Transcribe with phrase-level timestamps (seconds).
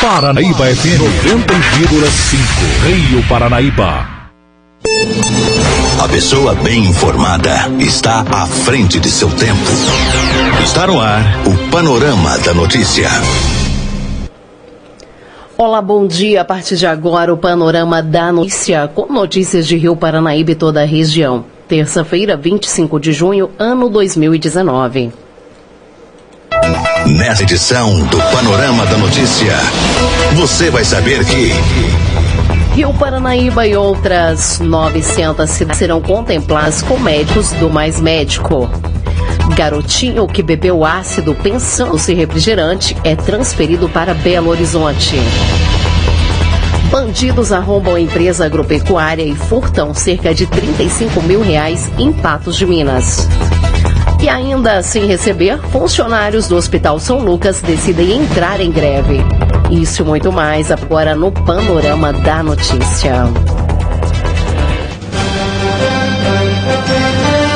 [0.00, 2.86] Paranaíba FM 90,5.
[2.86, 4.06] Rio Paranaíba.
[6.02, 9.70] A pessoa bem informada está à frente de seu tempo.
[10.64, 13.10] Está no ar o Panorama da Notícia.
[15.58, 16.40] Olá, bom dia.
[16.40, 20.80] A partir de agora, o Panorama da Notícia, com notícias de Rio Paranaíba e toda
[20.80, 21.44] a região.
[21.68, 25.12] Terça-feira, 25 de junho, ano 2019.
[27.16, 29.52] Nessa edição do Panorama da Notícia,
[30.36, 31.52] você vai saber que.
[32.72, 38.70] Rio Paranaíba e outras 900 cidades serão contempladas com médicos do Mais Médico.
[39.56, 45.16] Garotinho que bebeu ácido pensando ser refrigerante é transferido para Belo Horizonte.
[46.92, 52.64] Bandidos arrombam a empresa agropecuária e furtam cerca de 35 mil reais em Patos de
[52.64, 53.28] Minas.
[54.22, 59.20] E ainda sem receber, funcionários do Hospital São Lucas decidem entrar em greve.
[59.70, 63.24] Isso e muito mais agora no Panorama da Notícia.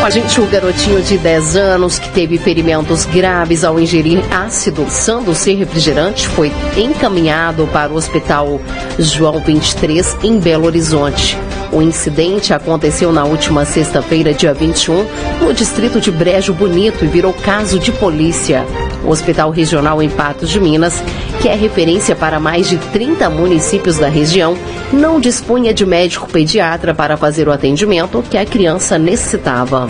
[0.02, 5.34] A gente, o garotinho de 10 anos que teve ferimentos graves ao ingerir ácido sando
[5.34, 8.61] ser refrigerante foi encaminhado para o Hospital
[8.98, 11.39] João 23 em Belo Horizonte.
[11.75, 15.05] O incidente aconteceu na última sexta-feira, dia 21,
[15.41, 18.64] no distrito de Brejo Bonito e virou caso de polícia.
[19.05, 21.02] O Hospital Regional em Patos de Minas,
[21.42, 24.56] que é referência para mais de 30 municípios da região,
[24.92, 29.89] não dispunha de médico pediatra para fazer o atendimento que a criança necessitava.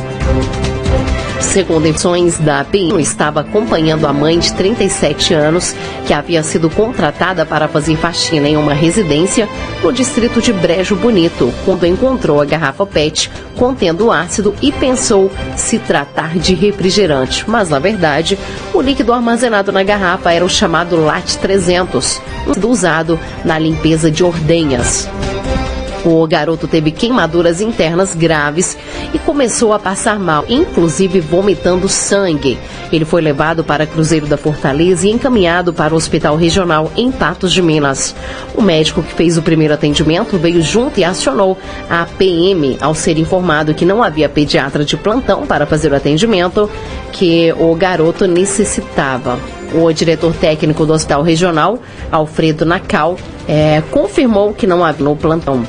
[1.41, 5.75] Segundo informações da API, estava acompanhando a mãe de 37 anos,
[6.07, 9.49] que havia sido contratada para fazer faxina em uma residência
[9.83, 15.79] no distrito de Brejo Bonito, quando encontrou a garrafa PET contendo ácido e pensou se
[15.79, 17.45] tratar de refrigerante.
[17.49, 18.39] Mas, na verdade,
[18.75, 22.21] o líquido armazenado na garrafa era o chamado LAT 300,
[22.67, 25.09] usado na limpeza de ordenhas.
[26.05, 28.77] O garoto teve queimaduras internas graves
[29.15, 32.59] e começou a passar mal, inclusive vomitando sangue.
[32.93, 37.55] Ele foi levado para Cruzeiro da Fortaleza e encaminhado para o Hospital Regional em Patos
[37.55, 38.15] de Minas.
[38.55, 41.57] O médico que fez o primeiro atendimento veio junto e acionou
[41.89, 46.69] a PM ao ser informado que não havia pediatra de plantão para fazer o atendimento
[47.13, 49.39] que o garoto necessitava.
[49.73, 51.81] O diretor técnico do Hospital Regional,
[52.13, 53.17] Alfredo Nacal,
[53.49, 55.65] é, confirmou que não havia no plantão.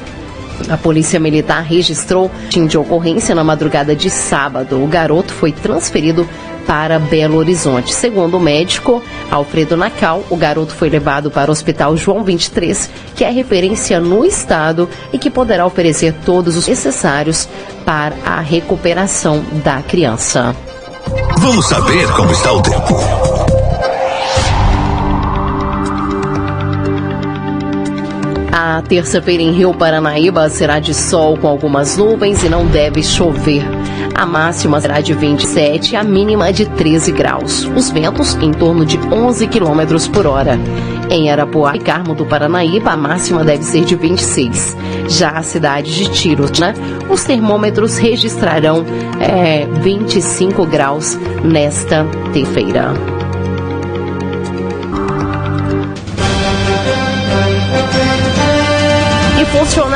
[0.69, 4.83] A Polícia Militar registrou fim de ocorrência na madrugada de sábado.
[4.83, 6.27] O garoto foi transferido
[6.65, 7.93] para Belo Horizonte.
[7.93, 13.23] Segundo o médico Alfredo Nacal, o garoto foi levado para o Hospital João 23, que
[13.23, 17.47] é referência no estado e que poderá oferecer todos os necessários
[17.85, 20.55] para a recuperação da criança.
[21.37, 23.44] Vamos saber como está o tempo.
[28.67, 33.63] A terça-feira em Rio Paranaíba será de sol com algumas nuvens e não deve chover.
[34.15, 37.63] A máxima será de 27 e a mínima de 13 graus.
[37.75, 40.57] Os ventos em torno de 11 quilômetros por hora.
[41.11, 44.75] Em Arapuá e Carmo do Paranaíba, a máxima deve ser de 26.
[45.09, 46.73] Já a cidade de Tiros, né?
[47.07, 48.83] Os termômetros registrarão
[49.19, 52.03] é, 25 graus nesta
[52.33, 53.24] terça-feira.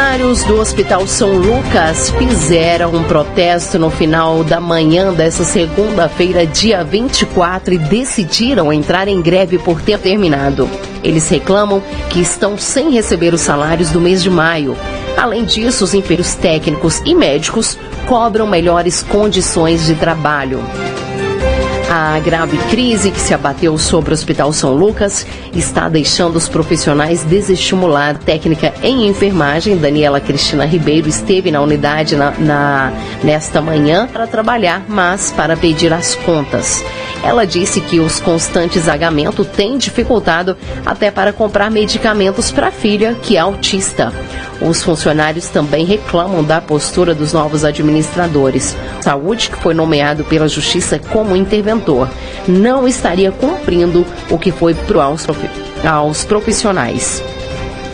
[0.09, 6.84] Funcionários do Hospital São Lucas fizeram um protesto no final da manhã dessa segunda-feira, dia
[6.84, 10.68] 24, e decidiram entrar em greve por ter terminado.
[11.03, 14.75] Eles reclamam que estão sem receber os salários do mês de maio.
[15.16, 17.78] Além disso, os enfermeiros técnicos e médicos
[18.08, 20.59] cobram melhores condições de trabalho.
[21.91, 27.23] A grave crise que se abateu sobre o Hospital São Lucas está deixando os profissionais
[27.23, 28.23] desestimulados.
[28.23, 34.85] Técnica em enfermagem, Daniela Cristina Ribeiro, esteve na unidade na, na, nesta manhã para trabalhar,
[34.88, 36.83] mas para pedir as contas.
[37.23, 43.15] Ela disse que os constantes agamentos têm dificultado até para comprar medicamentos para a filha,
[43.24, 44.13] que é autista.
[44.62, 48.75] Os funcionários também reclamam da postura dos novos administradores.
[49.01, 51.79] Saúde, que foi nomeado pela Justiça como interventor,
[52.48, 55.26] não estaria cumprindo o que foi pro aos,
[55.90, 57.24] aos profissionais.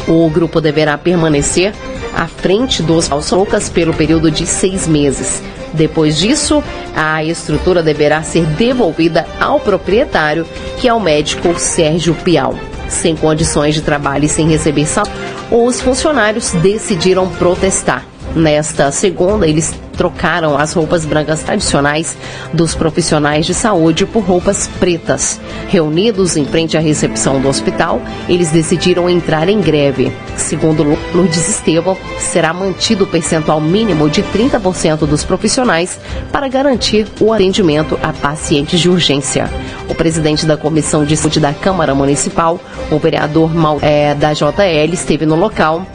[0.07, 1.73] O grupo deverá permanecer
[2.15, 5.41] à frente dos Lucas pelo período de seis meses.
[5.73, 6.63] Depois disso,
[6.95, 10.47] a estrutura deverá ser devolvida ao proprietário,
[10.79, 12.55] que é o médico Sérgio Pial.
[12.87, 15.11] Sem condições de trabalho e sem receber salário,
[15.51, 18.14] os funcionários decidiram protestar.
[18.35, 22.17] Nesta segunda, eles trocaram as roupas brancas tradicionais
[22.51, 25.39] dos profissionais de saúde por roupas pretas.
[25.69, 30.11] Reunidos em frente à recepção do hospital, eles decidiram entrar em greve.
[30.35, 30.83] Segundo
[31.13, 35.97] Lourdes Estevam, será mantido o percentual mínimo de 30% dos profissionais
[36.29, 39.49] para garantir o atendimento a pacientes de urgência.
[39.87, 42.59] O presidente da Comissão de Saúde da Câmara Municipal,
[42.91, 45.85] o vereador Mal, é, da JL, esteve no local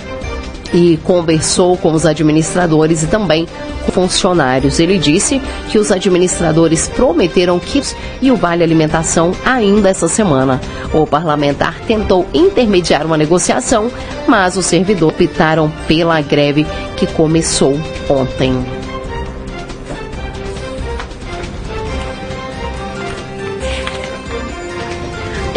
[0.72, 3.46] e conversou com os administradores e também
[3.84, 4.78] com funcionários.
[4.78, 10.60] Ele disse que os administradores prometeram kits e o vale alimentação ainda essa semana.
[10.92, 13.90] O parlamentar tentou intermediar uma negociação,
[14.26, 17.78] mas os servidores optaram pela greve que começou
[18.08, 18.79] ontem.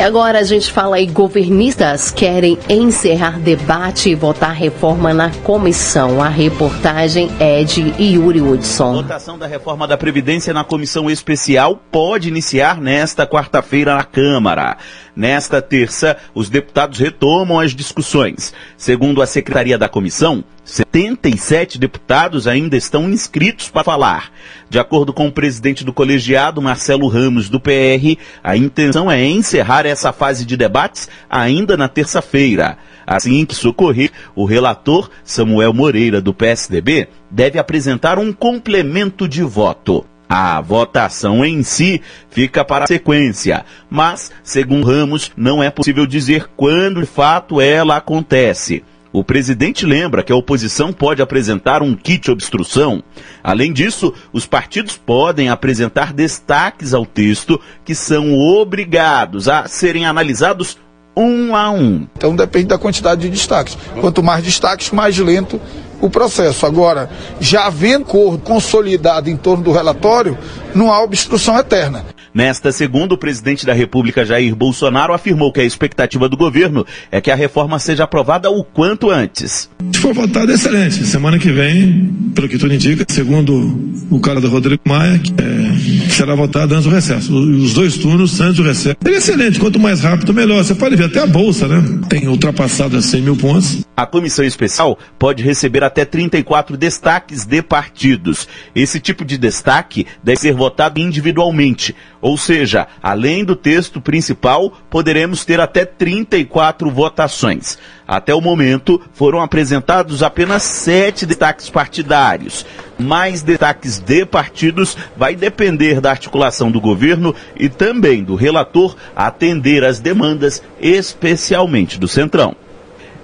[0.04, 6.22] Agora a gente fala aí, governistas querem encerrar debate e votar reforma na comissão.
[6.22, 8.96] A reportagem é de Yuri Hudson.
[8.96, 14.78] Votação da reforma da Previdência na comissão especial pode iniciar nesta quarta-feira na Câmara.
[15.16, 18.54] Nesta terça, os deputados retomam as discussões.
[18.76, 24.32] Segundo a Secretaria da Comissão, 77 deputados ainda estão inscritos para falar.
[24.70, 29.86] De acordo com o presidente do colegiado, Marcelo Ramos, do PR, a intenção é encerrar
[29.86, 32.78] essa fase de debates ainda na terça-feira.
[33.06, 40.06] Assim que socorrer, o relator, Samuel Moreira, do PSDB, deve apresentar um complemento de voto.
[40.36, 42.02] A votação em si
[42.32, 47.98] fica para a sequência, mas, segundo Ramos, não é possível dizer quando de fato ela
[47.98, 48.84] acontece.
[49.12, 53.04] O presidente lembra que a oposição pode apresentar um kit obstrução.
[53.44, 60.80] Além disso, os partidos podem apresentar destaques ao texto que são obrigados a serem analisados
[61.16, 62.08] um a um.
[62.18, 63.78] Então depende da quantidade de destaques.
[64.02, 65.62] Quanto mais destaques, mais lento
[66.06, 66.66] o processo.
[66.66, 67.10] Agora,
[67.40, 70.38] já havendo acordo consolidado em torno do relatório,
[70.76, 72.13] não há obstrução eterna.
[72.34, 77.22] Nesta segunda, o presidente da República, Jair Bolsonaro, afirmou que a expectativa do governo é
[77.22, 79.70] que a reforma seja aprovada o quanto antes.
[79.92, 81.06] Se for votado, é excelente.
[81.06, 86.34] Semana que vem, pelo que tudo indica, segundo o cara do Rodrigo Maia, é, será
[86.34, 87.34] votado antes do recesso.
[87.38, 88.98] Os dois turnos antes do recesso.
[89.04, 89.60] Seria excelente.
[89.60, 90.64] Quanto mais rápido, melhor.
[90.64, 91.84] Você pode ver até a Bolsa, né?
[92.10, 93.86] Tem ultrapassado a 100 mil pontos.
[93.96, 98.48] A comissão especial pode receber até 34 destaques de partidos.
[98.74, 105.44] Esse tipo de destaque deve ser votado individualmente, ou seja, além do texto principal, poderemos
[105.44, 107.78] ter até 34 votações.
[108.08, 112.66] Até o momento, foram apresentados apenas sete destaques partidários.
[112.98, 119.84] Mais destaques de partidos vai depender da articulação do governo e também do relator atender
[119.84, 122.56] às demandas, especialmente do Centrão.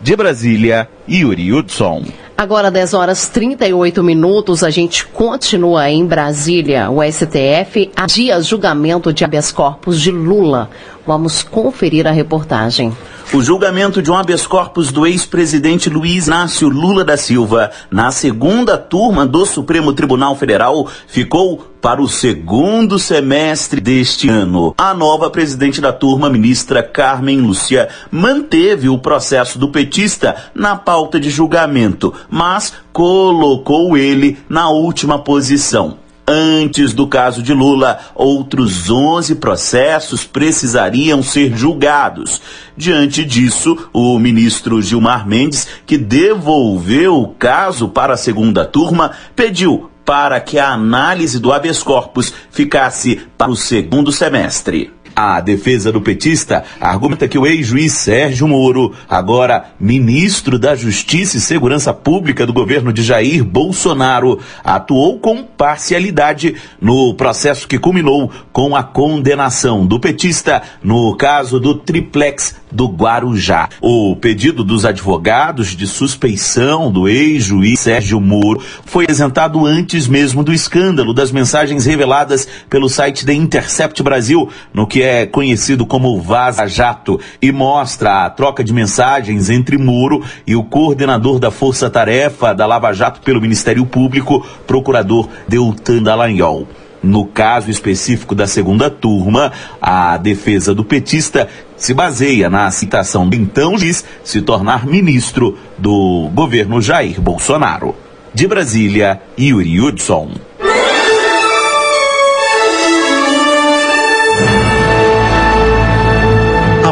[0.02, 2.04] De Brasília, Yuri Hudson.
[2.38, 6.90] Agora, 10 horas 38 minutos, a gente continua em Brasília.
[6.90, 10.70] O STF adia julgamento de habeas corpus de Lula.
[11.06, 12.96] Vamos conferir a reportagem.
[13.34, 18.78] O julgamento de um habeas corpus do ex-presidente Luiz Inácio Lula da Silva na segunda
[18.78, 24.74] turma do Supremo Tribunal Federal ficou para o segundo semestre deste ano.
[24.78, 30.99] A nova presidente da turma, ministra Carmen Lúcia, manteve o processo do petista na pauta
[31.08, 35.98] de julgamento, mas colocou ele na última posição.
[36.32, 42.40] Antes do caso de Lula, outros 11 processos precisariam ser julgados.
[42.78, 49.90] Diante disso, o ministro Gilmar Mendes, que devolveu o caso para a segunda turma, pediu
[50.06, 54.92] para que a análise do habeas corpus ficasse para o segundo semestre.
[55.22, 61.42] A defesa do petista argumenta que o ex-juiz Sérgio Moro, agora ministro da Justiça e
[61.42, 68.74] Segurança Pública do governo de Jair Bolsonaro, atuou com parcialidade no processo que culminou com
[68.74, 73.68] a condenação do petista no caso do triplex do Guarujá.
[73.82, 80.54] O pedido dos advogados de suspeição do ex-juiz Sérgio Moro foi apresentado antes mesmo do
[80.54, 86.68] escândalo das mensagens reveladas pelo site The Intercept Brasil, no que é conhecido como Vaza
[86.68, 92.54] Jato, e mostra a troca de mensagens entre Moro e o coordenador da Força Tarefa
[92.54, 96.68] da Lava Jato pelo Ministério Público, procurador Deltan Dallagnol.
[97.02, 101.48] No caso específico da segunda turma, a defesa do petista
[101.78, 107.96] se baseia na citação do então juiz se tornar ministro do governo Jair Bolsonaro.
[108.34, 110.49] De Brasília, Yuri Hudson.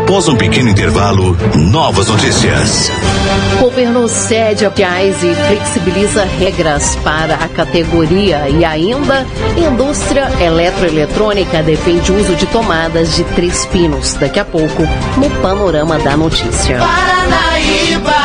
[0.07, 2.89] Após um pequeno intervalo, novas notícias.
[3.57, 11.61] O governo cede a PIAs e flexibiliza regras para a categoria e ainda indústria eletroeletrônica
[11.61, 14.13] defende o uso de tomadas de três pinos.
[14.13, 14.83] Daqui a pouco,
[15.17, 16.77] no panorama da notícia.
[16.77, 18.15] Paranaíba.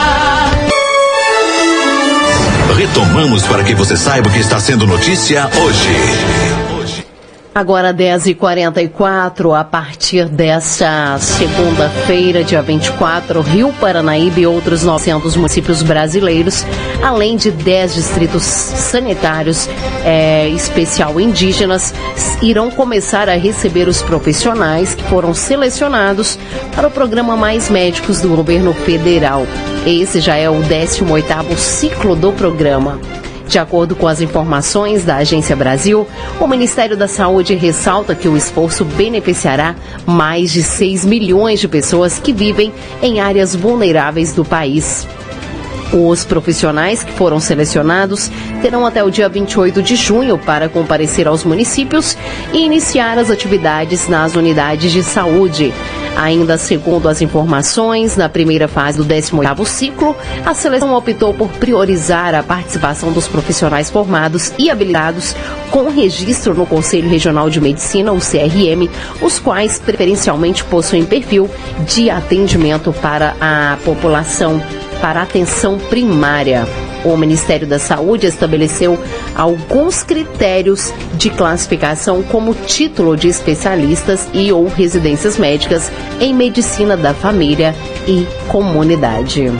[2.76, 6.71] Retomamos para que você saiba o que está sendo notícia hoje.
[7.54, 16.64] Agora 10h44, a partir desta segunda-feira, dia 24, Rio Paranaíba e outros 900 municípios brasileiros,
[17.02, 19.68] além de 10 distritos sanitários
[20.02, 21.92] é, especial indígenas,
[22.40, 26.38] irão começar a receber os profissionais que foram selecionados
[26.74, 29.46] para o programa Mais Médicos do governo federal.
[29.86, 32.98] Esse já é o 18º ciclo do programa.
[33.52, 36.08] De acordo com as informações da Agência Brasil,
[36.40, 42.18] o Ministério da Saúde ressalta que o esforço beneficiará mais de 6 milhões de pessoas
[42.18, 45.06] que vivem em áreas vulneráveis do país.
[45.92, 48.30] Os profissionais que foram selecionados
[48.62, 52.16] terão até o dia 28 de junho para comparecer aos municípios
[52.54, 55.74] e iniciar as atividades nas unidades de saúde.
[56.16, 62.34] Ainda segundo as informações, na primeira fase do 18º ciclo, a seleção optou por priorizar
[62.34, 65.34] a participação dos profissionais formados e habilitados
[65.70, 68.90] com registro no Conselho Regional de Medicina, o CRM,
[69.22, 71.48] os quais preferencialmente possuem perfil
[71.86, 74.60] de atendimento para a população
[75.02, 76.66] para atenção primária.
[77.04, 78.96] O Ministério da Saúde estabeleceu
[79.34, 85.90] alguns critérios de classificação como título de especialistas e ou residências médicas
[86.20, 87.74] em medicina da família
[88.06, 89.50] e comunidade.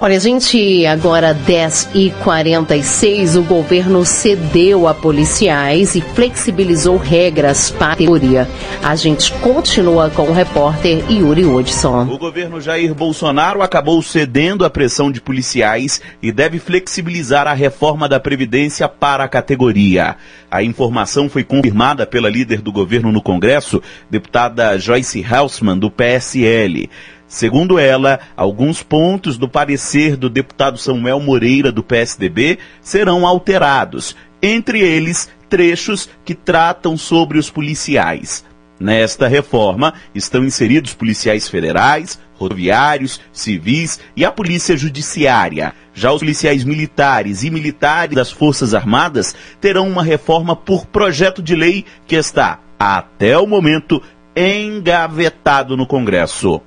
[0.00, 7.86] Olha, gente, agora 10 e 46 o governo cedeu a policiais e flexibilizou regras para
[7.86, 8.48] a categoria.
[8.80, 12.04] A gente continua com o repórter Yuri Hudson.
[12.12, 18.08] O governo Jair Bolsonaro acabou cedendo à pressão de policiais e deve flexibilizar a reforma
[18.08, 20.14] da Previdência para a categoria.
[20.48, 26.88] A informação foi confirmada pela líder do governo no Congresso, deputada Joyce Haussmann, do PSL.
[27.28, 34.80] Segundo ela, alguns pontos do parecer do deputado Samuel Moreira, do PSDB, serão alterados, entre
[34.80, 38.44] eles trechos que tratam sobre os policiais.
[38.80, 45.74] Nesta reforma estão inseridos policiais federais, rodoviários, civis e a polícia judiciária.
[45.92, 51.56] Já os policiais militares e militares das Forças Armadas terão uma reforma por projeto de
[51.56, 54.00] lei que está, até o momento,
[54.36, 56.62] engavetado no Congresso.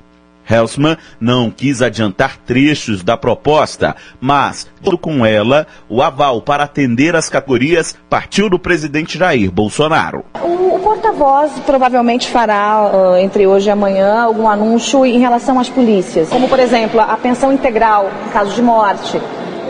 [0.49, 4.67] Helsman não quis adiantar trechos da proposta, mas,
[5.01, 10.25] com ela, o aval para atender as categorias partiu do presidente Jair Bolsonaro.
[10.43, 16.49] O, porta-voz provavelmente fará, entre hoje e amanhã, algum anúncio em relação às polícias, como,
[16.49, 19.19] por exemplo, a pensão integral em caso de morte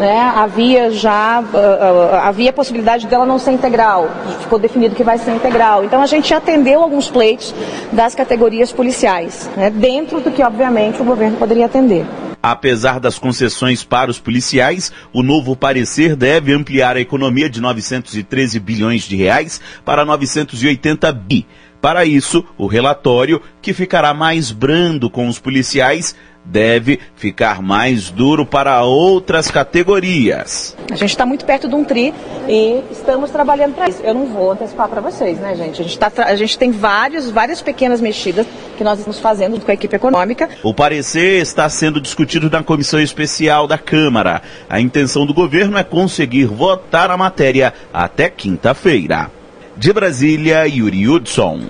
[0.01, 4.09] né, havia já uh, havia a possibilidade dela não ser integral,
[4.41, 5.85] ficou definido que vai ser integral.
[5.85, 7.53] Então a gente atendeu alguns pleitos
[7.91, 12.03] das categorias policiais, né, dentro do que obviamente o governo poderia atender.
[12.41, 18.59] Apesar das concessões para os policiais, o novo parecer deve ampliar a economia de 913
[18.59, 21.45] bilhões de reais para 980 bi.
[21.81, 28.45] Para isso, o relatório, que ficará mais brando com os policiais, deve ficar mais duro
[28.45, 30.75] para outras categorias.
[30.91, 32.13] A gente está muito perto de um tri
[32.47, 34.01] e estamos trabalhando para isso.
[34.03, 35.81] Eu não vou antecipar para vocês, né, gente?
[35.81, 38.45] A gente, tá, a gente tem vários, várias pequenas mexidas
[38.77, 40.49] que nós estamos fazendo com a equipe econômica.
[40.63, 44.41] O parecer está sendo discutido na comissão especial da Câmara.
[44.69, 49.40] A intenção do governo é conseguir votar a matéria até quinta-feira.
[49.81, 51.61] De Brasília, Yuri Hudson.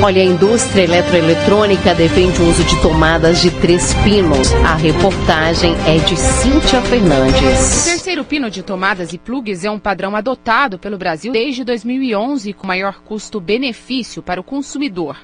[0.00, 4.52] Olha, a indústria eletroeletrônica defende o uso de tomadas de três pinos.
[4.64, 7.86] A reportagem é de Cíntia Fernandes.
[7.86, 12.52] O terceiro pino de tomadas e plugs é um padrão adotado pelo Brasil desde 2011
[12.52, 15.16] com maior custo-benefício para o consumidor.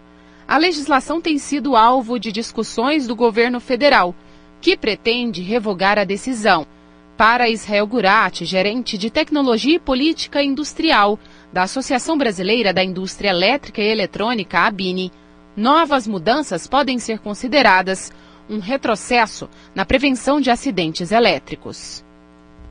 [0.48, 4.12] A legislação tem sido alvo de discussões do governo federal,
[4.60, 6.66] que pretende revogar a decisão.
[7.16, 11.16] Para Israel Gurati, gerente de tecnologia e política industrial,
[11.52, 15.12] da Associação Brasileira da Indústria Elétrica e Eletrônica, ABINE,
[15.56, 18.10] novas mudanças podem ser consideradas
[18.50, 22.04] um retrocesso na prevenção de acidentes elétricos.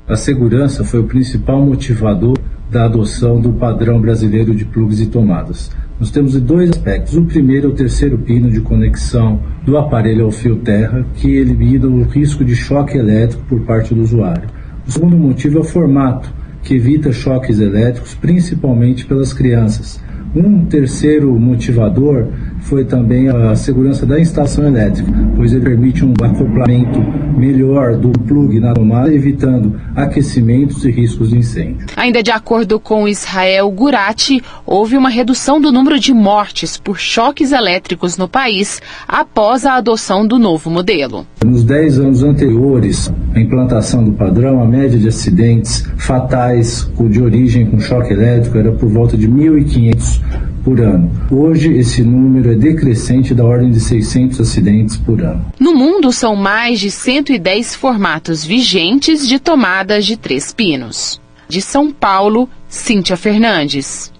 [0.05, 2.37] A segurança foi o principal motivador
[2.69, 5.71] da adoção do padrão brasileiro de plugs e tomadas.
[6.03, 7.15] Nós temos dois aspectos.
[7.15, 11.87] O primeiro é o terceiro pino de conexão do aparelho ao fio terra, que elimina
[11.87, 14.49] o risco de choque elétrico por parte do usuário.
[14.85, 16.29] O segundo motivo é o formato
[16.61, 20.03] que evita choques elétricos, principalmente pelas crianças.
[20.35, 22.27] Um terceiro motivador
[22.61, 26.99] foi também a segurança da instalação elétrica, pois ele permite um acoplamento
[27.37, 31.85] melhor do plug na tomada, evitando aquecimentos e riscos de incêndio.
[31.95, 37.51] Ainda de acordo com Israel Gurati, houve uma redução do número de mortes por choques
[37.51, 41.27] elétricos no país após a adoção do novo modelo.
[41.63, 47.65] Nos 10 anos anteriores à implantação do padrão, a média de acidentes fatais de origem
[47.65, 50.19] com choque elétrico era por volta de 1.500
[50.61, 51.09] por ano.
[51.31, 55.45] Hoje, esse número é decrescente da ordem de 600 acidentes por ano.
[55.57, 61.21] No mundo, são mais de 110 formatos vigentes de tomadas de três pinos.
[61.47, 64.11] De São Paulo, Cíntia Fernandes.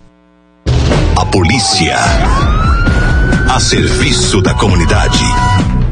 [1.18, 1.98] A polícia.
[3.50, 5.83] A serviço da comunidade.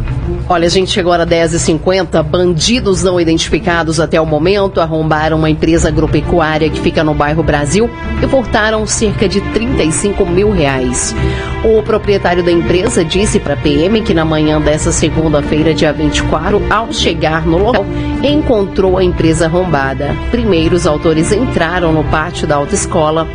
[0.52, 2.22] Olha, a gente agora 10h50.
[2.24, 7.90] Bandidos não identificados até o momento arrombaram uma empresa agropecuária que fica no bairro Brasil
[8.22, 11.16] e furtaram cerca de 35 mil reais.
[11.64, 16.62] O proprietário da empresa disse para a PM que na manhã dessa segunda-feira, dia 24,
[16.70, 17.86] ao chegar no local,
[18.22, 20.14] encontrou a empresa arrombada.
[20.32, 23.26] Primeiro, os autores entraram no pátio da autoescola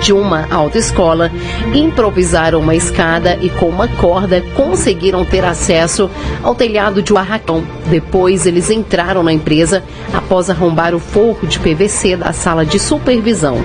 [0.00, 1.30] de uma autoescola,
[1.74, 6.10] improvisaram uma escada e com uma corda conseguiram ter acesso
[6.42, 7.64] ao telhado de um barracão.
[7.86, 13.64] Depois eles entraram na empresa após arrombar o forro de PVC da sala de supervisão.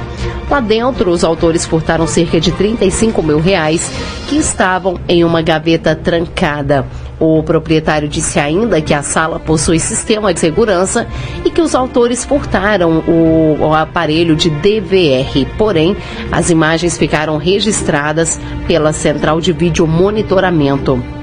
[0.49, 3.89] Lá dentro, os autores furtaram cerca de 35 mil reais
[4.27, 6.85] que estavam em uma gaveta trancada.
[7.21, 11.05] O proprietário disse ainda que a sala possui sistema de segurança
[11.45, 15.45] e que os autores furtaram o, o, aparelho de DVR.
[15.55, 15.95] Porém,
[16.31, 21.20] as imagens ficaram registradas pela central de vídeo monitoramento.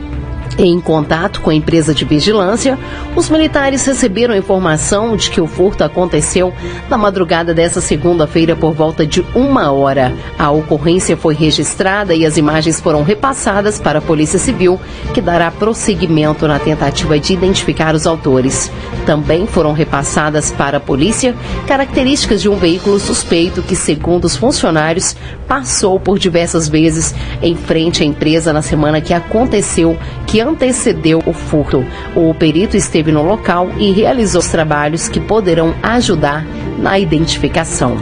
[0.60, 2.76] Em contato com a empresa de vigilância,
[3.14, 6.52] os militares receberam informação de que o furto aconteceu
[6.90, 10.12] na madrugada dessa segunda-feira por volta de uma hora.
[10.36, 14.80] A ocorrência foi registrada e as imagens foram repassadas para a Polícia Civil,
[15.14, 18.68] que dará prosseguimento na tentativa de identificar os autores.
[19.06, 21.36] Também foram repassadas para a polícia
[21.68, 25.14] características de um veículo suspeito que, segundo os funcionários,
[25.46, 29.96] passou por diversas vezes em frente à empresa na semana que aconteceu,
[30.26, 31.84] que antecedeu o furto.
[32.14, 36.44] O perito esteve no local e realizou os trabalhos que poderão ajudar
[36.78, 37.96] na identificação.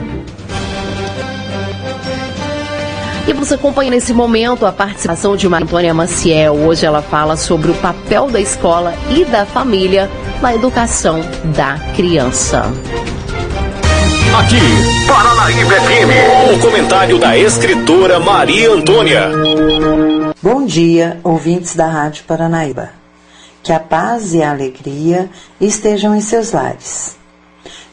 [3.27, 6.55] E você acompanha nesse momento a participação de Antônia Maciel.
[6.55, 10.09] Hoje ela fala sobre o papel da escola e da família
[10.40, 11.21] na educação
[11.57, 12.62] da criança.
[14.38, 14.61] Aqui,
[15.09, 19.31] Paranaíba FM, o comentário da escritora Maria Antônia.
[20.49, 22.91] Bom dia, ouvintes da Rádio Paranaíba.
[23.65, 25.29] Que a paz e a alegria
[25.61, 27.17] estejam em seus lares.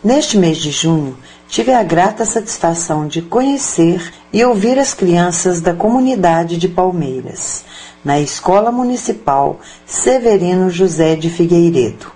[0.03, 5.73] Neste mês de junho, tive a grata satisfação de conhecer e ouvir as crianças da
[5.73, 7.65] comunidade de Palmeiras,
[8.05, 12.11] na Escola Municipal Severino José de Figueiredo.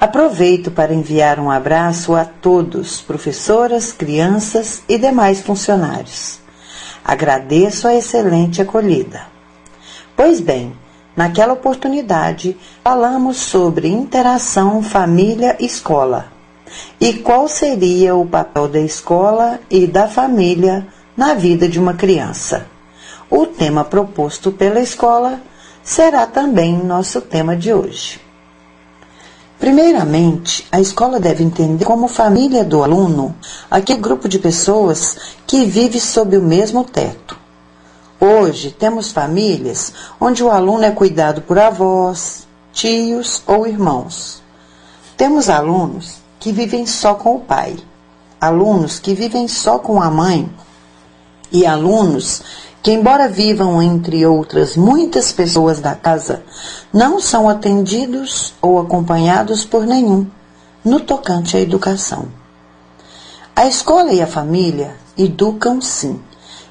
[0.00, 6.38] Aproveito para enviar um abraço a todos, professoras, crianças e demais funcionários.
[7.04, 9.38] Agradeço a excelente acolhida.
[10.22, 10.74] Pois bem,
[11.16, 12.54] naquela oportunidade
[12.84, 16.30] falamos sobre interação família-escola
[17.00, 22.66] e qual seria o papel da escola e da família na vida de uma criança.
[23.30, 25.40] O tema proposto pela escola
[25.82, 28.20] será também nosso tema de hoje.
[29.58, 33.34] Primeiramente, a escola deve entender como família do aluno
[33.70, 37.39] aquele grupo de pessoas que vive sob o mesmo teto.
[38.22, 44.42] Hoje temos famílias onde o aluno é cuidado por avós, tios ou irmãos.
[45.16, 47.78] Temos alunos que vivem só com o pai,
[48.38, 50.50] alunos que vivem só com a mãe
[51.50, 52.42] e alunos
[52.82, 56.42] que, embora vivam entre outras muitas pessoas da casa,
[56.92, 60.26] não são atendidos ou acompanhados por nenhum
[60.84, 62.28] no tocante à educação.
[63.56, 66.20] A escola e a família educam sim.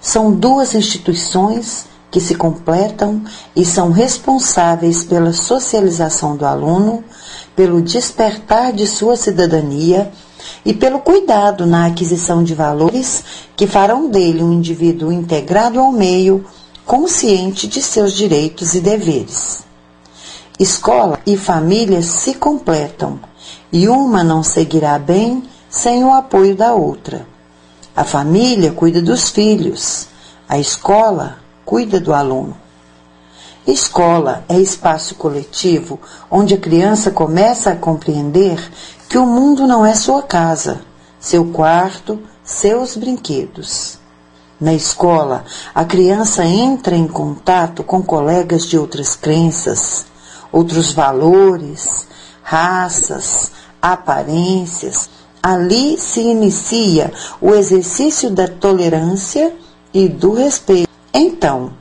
[0.01, 3.21] São duas instituições que se completam
[3.55, 7.03] e são responsáveis pela socialização do aluno,
[7.55, 10.11] pelo despertar de sua cidadania
[10.65, 13.23] e pelo cuidado na aquisição de valores
[13.55, 16.45] que farão dele um indivíduo integrado ao meio,
[16.85, 19.63] consciente de seus direitos e deveres.
[20.59, 23.19] Escola e família se completam
[23.71, 27.27] e uma não seguirá bem sem o apoio da outra.
[27.99, 30.07] A família cuida dos filhos,
[30.47, 32.55] a escola cuida do aluno.
[33.67, 35.99] Escola é espaço coletivo
[36.31, 38.57] onde a criança começa a compreender
[39.09, 40.79] que o mundo não é sua casa,
[41.19, 43.99] seu quarto, seus brinquedos.
[44.61, 45.43] Na escola,
[45.75, 50.05] a criança entra em contato com colegas de outras crenças,
[50.53, 52.07] outros valores,
[52.43, 55.09] raças, aparências.
[55.41, 59.53] Ali se inicia o exercício da tolerância
[59.93, 60.89] e do respeito.
[61.13, 61.71] Então,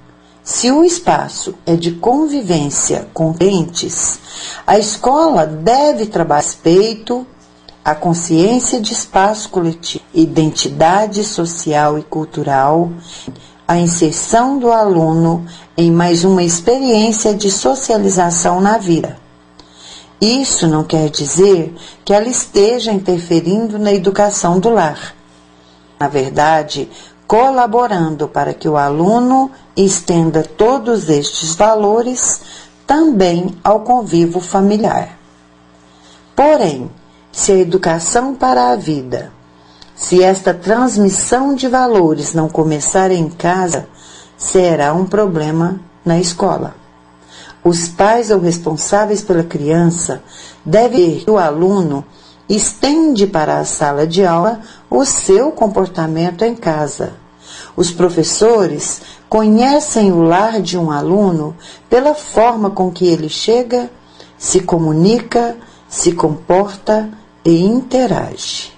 [0.43, 4.19] se o espaço é de convivência com crentes,
[4.67, 7.27] a escola deve trabalhar respeito,
[7.85, 12.91] a consciência de espaço coletivo, identidade social e cultural,
[13.67, 15.45] a inserção do aluno
[15.77, 19.19] em mais uma experiência de socialização na vida.
[20.21, 25.15] Isso não quer dizer que ela esteja interferindo na educação do lar.
[25.99, 26.89] Na verdade,
[27.27, 32.41] colaborando para que o aluno estenda todos estes valores
[32.87, 35.19] também ao convívio familiar.
[36.35, 36.91] Porém,
[37.31, 39.31] se a educação para a vida,
[39.95, 43.89] se esta transmissão de valores não começar em casa,
[44.37, 46.75] será um problema na escola.
[47.69, 50.23] Os pais ou responsáveis pela criança
[50.65, 52.03] devem ver que o aluno
[52.49, 57.13] estende para a sala de aula o seu comportamento em casa.
[57.77, 61.55] Os professores conhecem o lar de um aluno
[61.91, 63.91] pela forma com que ele chega,
[64.39, 65.55] se comunica,
[65.91, 67.11] se comporta
[67.45, 68.73] e interage.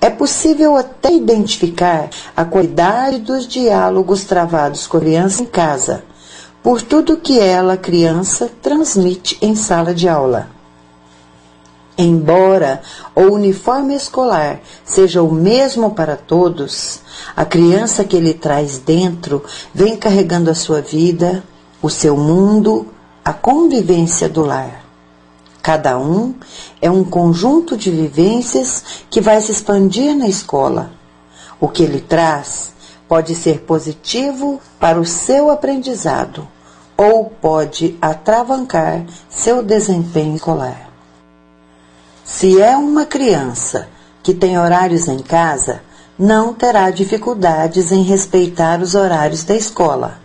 [0.00, 6.04] É possível até identificar a qualidade dos diálogos travados com a criança em casa,
[6.66, 10.48] por tudo que ela, criança, transmite em sala de aula.
[11.96, 12.82] Embora
[13.14, 17.02] o uniforme escolar seja o mesmo para todos,
[17.36, 21.44] a criança que ele traz dentro vem carregando a sua vida,
[21.80, 22.88] o seu mundo,
[23.24, 24.84] a convivência do lar.
[25.62, 26.34] Cada um
[26.82, 30.90] é um conjunto de vivências que vai se expandir na escola.
[31.60, 32.72] O que ele traz
[33.06, 36.55] pode ser positivo para o seu aprendizado
[36.96, 40.90] ou pode atravancar seu desempenho escolar.
[42.24, 43.88] Se é uma criança
[44.22, 45.82] que tem horários em casa,
[46.18, 50.18] não terá dificuldades em respeitar os horários da escola.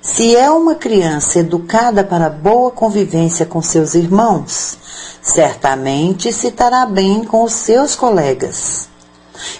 [0.00, 4.76] Se é uma criança educada para boa convivência com seus irmãos,
[5.22, 8.88] certamente se estará bem com os seus colegas.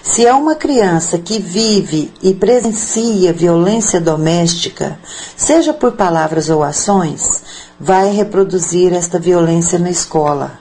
[0.03, 4.97] Se é uma criança que vive e presencia violência doméstica,
[5.35, 7.43] seja por palavras ou ações,
[7.79, 10.59] vai reproduzir esta violência na escola.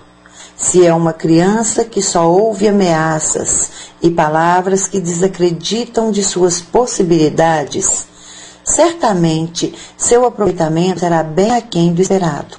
[0.57, 3.71] Se é uma criança que só ouve ameaças
[4.03, 8.07] e palavras que desacreditam de suas possibilidades,
[8.65, 12.57] certamente seu aproveitamento será bem aquém do esperado.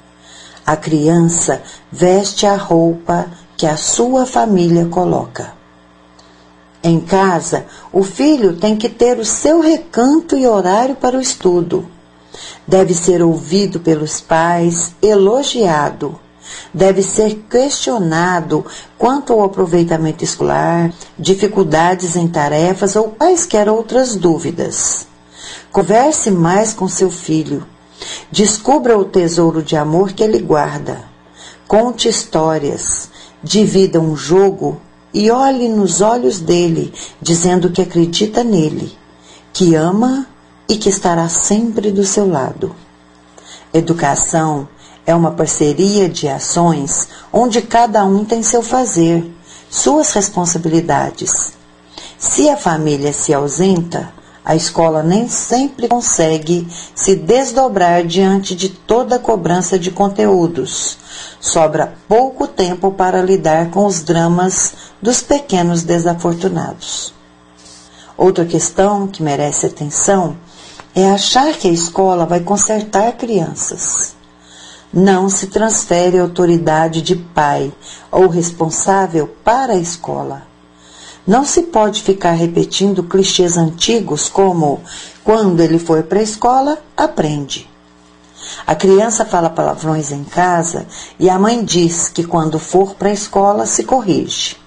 [0.66, 5.65] A criança veste a roupa que a sua família coloca.
[6.88, 11.90] Em casa, o filho tem que ter o seu recanto e horário para o estudo.
[12.68, 16.20] Deve ser ouvido pelos pais, elogiado.
[16.72, 18.64] Deve ser questionado
[19.00, 25.08] quanto ao aproveitamento escolar, dificuldades em tarefas ou quaisquer outras dúvidas.
[25.72, 27.66] Converse mais com seu filho.
[28.30, 31.04] Descubra o tesouro de amor que ele guarda.
[31.68, 33.10] Conte histórias.
[33.42, 34.80] Divida um jogo
[35.16, 38.92] e olhe nos olhos dele, dizendo que acredita nele,
[39.54, 40.28] que ama
[40.68, 42.76] e que estará sempre do seu lado.
[43.74, 44.68] Educação
[45.06, 49.26] é uma parceria de ações onde cada um tem seu fazer,
[49.70, 51.54] suas responsabilidades.
[52.18, 54.12] Se a família se ausenta,
[54.46, 61.00] a escola nem sempre consegue se desdobrar diante de toda a cobrança de conteúdos.
[61.42, 67.12] Sobra pouco tempo para lidar com os dramas dos pequenos desafortunados.
[68.16, 70.38] Outra questão que merece atenção
[70.94, 74.14] é achar que a escola vai consertar crianças.
[74.94, 77.74] Não se transfere autoridade de pai
[78.12, 80.55] ou responsável para a escola
[81.28, 84.82] não se pode ficar repetindo clichês antigos como
[85.24, 87.68] quando ele for para a escola, aprende.
[88.68, 90.86] A criança fala palavrões em casa
[91.20, 94.58] e a mãe diz que quando for para a escola se corrige.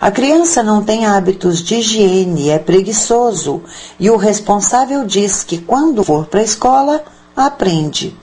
[0.00, 3.62] A criança não tem hábitos de higiene, é preguiçoso
[3.98, 7.04] e o responsável diz que quando for para a escola,
[7.36, 8.16] aprende.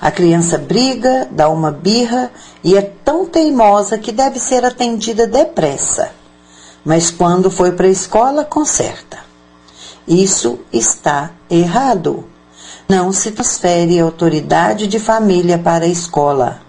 [0.00, 2.30] A criança briga, dá uma birra
[2.62, 6.23] e é tão teimosa que deve ser atendida depressa
[6.84, 9.18] mas quando foi para a escola, conserta.
[10.06, 12.24] Isso está errado.
[12.88, 16.60] Não se transfere autoridade de família para a escola.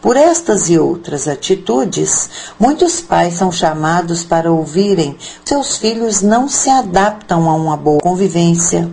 [0.00, 6.68] Por estas e outras atitudes, muitos pais são chamados para ouvirem seus filhos não se
[6.68, 8.90] adaptam a uma boa convivência,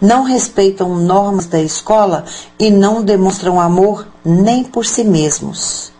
[0.00, 2.24] não respeitam normas da escola
[2.58, 5.92] e não demonstram amor nem por si mesmos.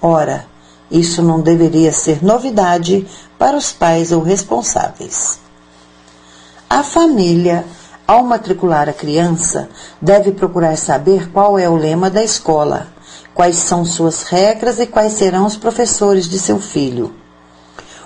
[0.00, 0.46] Ora,
[0.90, 3.06] isso não deveria ser novidade
[3.38, 5.38] para os pais ou responsáveis.
[6.68, 7.64] A família,
[8.06, 9.68] ao matricular a criança,
[10.00, 12.88] deve procurar saber qual é o lema da escola
[13.34, 17.14] quais são suas regras e quais serão os professores de seu filho.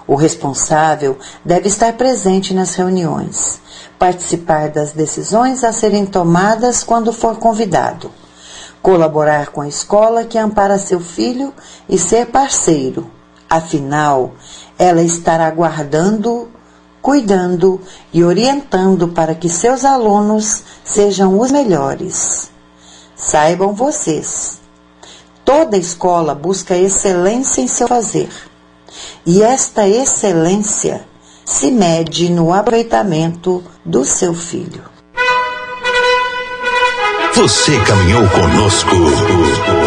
[0.06, 3.60] O responsável deve estar presente nas reuniões,
[3.98, 8.10] participar das decisões a serem tomadas quando for convidado,
[8.84, 11.54] colaborar com a escola que ampara seu filho
[11.88, 13.10] e ser parceiro.
[13.48, 14.34] Afinal,
[14.78, 16.50] ela estará guardando,
[17.00, 17.80] cuidando
[18.12, 22.50] e orientando para que seus alunos sejam os melhores.
[23.16, 24.58] Saibam vocês,
[25.46, 28.30] Toda escola busca excelência em seu fazer.
[29.26, 31.06] E esta excelência
[31.44, 34.93] se mede no aproveitamento do seu filho.
[37.34, 38.94] Você caminhou conosco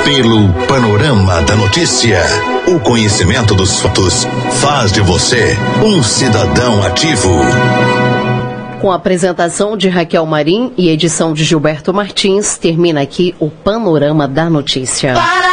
[0.04, 2.20] pelo panorama da notícia.
[2.68, 4.26] O conhecimento dos fatos
[4.60, 7.30] faz de você um cidadão ativo.
[8.82, 14.28] Com a apresentação de Raquel Marim e edição de Gilberto Martins, termina aqui o Panorama
[14.28, 15.14] da Notícia.
[15.14, 15.47] Para